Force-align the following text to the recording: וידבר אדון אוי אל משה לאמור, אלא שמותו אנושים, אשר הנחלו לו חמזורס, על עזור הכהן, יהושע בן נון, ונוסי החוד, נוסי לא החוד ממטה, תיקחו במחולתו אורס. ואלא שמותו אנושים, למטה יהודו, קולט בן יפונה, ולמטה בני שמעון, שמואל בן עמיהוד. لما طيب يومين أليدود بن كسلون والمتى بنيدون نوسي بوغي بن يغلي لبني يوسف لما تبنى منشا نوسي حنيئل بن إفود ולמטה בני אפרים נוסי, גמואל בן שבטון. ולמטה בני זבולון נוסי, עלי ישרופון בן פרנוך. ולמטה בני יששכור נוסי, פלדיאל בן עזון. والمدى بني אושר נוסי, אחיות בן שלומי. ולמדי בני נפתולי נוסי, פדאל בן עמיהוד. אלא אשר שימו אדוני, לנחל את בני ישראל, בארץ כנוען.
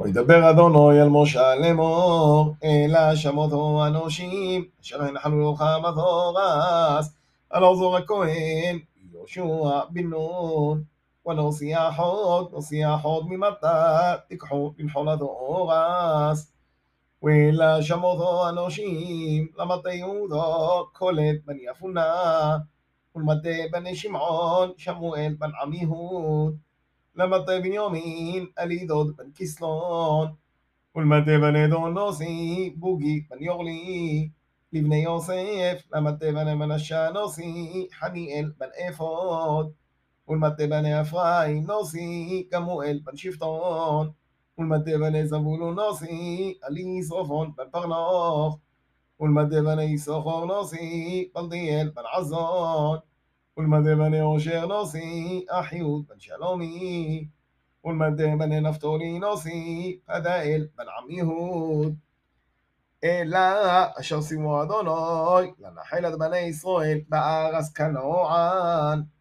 וידבר 0.00 0.50
אדון 0.50 0.74
אוי 0.74 1.02
אל 1.02 1.08
משה 1.08 1.54
לאמור, 1.54 2.54
אלא 2.64 3.14
שמותו 3.16 3.86
אנושים, 3.86 4.64
אשר 4.82 5.02
הנחלו 5.02 5.40
לו 5.40 5.54
חמזורס, 5.54 7.14
על 7.50 7.64
עזור 7.64 7.96
הכהן, 7.96 8.78
יהושע 9.12 9.44
בן 9.90 10.02
נון, 10.02 10.82
ונוסי 11.26 11.74
החוד, 11.74 12.48
נוסי 12.52 12.82
לא 12.82 12.88
החוד 12.88 13.26
ממטה, 13.28 14.14
תיקחו 14.28 14.72
במחולתו 14.78 15.24
אורס. 15.24 16.52
ואלא 17.22 17.82
שמותו 17.82 18.48
אנושים, 18.48 19.46
למטה 19.58 19.92
יהודו, 19.92 20.42
קולט 20.92 21.36
בן 21.46 21.56
יפונה, 21.70 22.56
ולמטה 23.16 23.48
בני 23.72 23.96
שמעון, 23.96 24.70
שמואל 24.76 25.34
בן 25.38 25.50
עמיהוד. 25.62 26.54
لما 27.16 27.38
طيب 27.38 27.66
يومين 27.66 28.52
أليدود 28.60 29.16
بن 29.16 29.30
كسلون 29.32 30.36
والمتى 30.94 31.38
بنيدون 31.38 31.94
نوسي 31.94 32.70
بوغي 32.70 33.26
بن 33.30 33.42
يغلي 33.44 34.30
لبني 34.72 35.02
يوسف 35.02 35.84
لما 35.94 36.10
تبنى 36.10 36.54
منشا 36.54 37.10
نوسي 37.10 37.88
حنيئل 37.92 38.50
بن 38.60 38.68
إفود 38.88 39.72
ולמטה 40.28 40.66
בני 40.66 41.00
אפרים 41.00 41.64
נוסי, 41.66 42.48
גמואל 42.52 43.00
בן 43.04 43.16
שבטון. 43.16 44.10
ולמטה 44.58 44.90
בני 44.98 45.26
זבולון 45.26 45.74
נוסי, 45.74 46.54
עלי 46.62 46.96
ישרופון 47.00 47.50
בן 47.56 47.64
פרנוך. 47.72 48.58
ולמטה 49.20 49.60
בני 49.62 49.82
יששכור 49.84 50.44
נוסי, 50.44 51.28
פלדיאל 51.32 51.90
בן 51.94 52.02
עזון. 52.12 52.98
والمدى 53.56 53.94
بني 53.94 54.20
אושר 54.20 54.66
נוסי, 54.66 55.44
אחיות 55.50 56.06
בן 56.08 56.18
שלומי. 56.20 57.28
ולמדי 57.84 58.26
בני 58.38 58.60
נפתולי 58.60 59.18
נוסי, 59.18 59.98
פדאל 60.06 60.66
בן 60.76 60.84
עמיהוד. 60.98 61.94
אלא 63.04 63.38
אשר 64.00 64.20
שימו 64.20 64.62
אדוני, 64.62 65.50
לנחל 65.58 66.06
את 66.12 66.18
בני 66.18 66.38
ישראל, 66.38 66.98
בארץ 67.08 67.72
כנוען. 67.72 69.14